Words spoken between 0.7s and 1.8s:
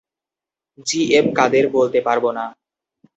জি M কাদের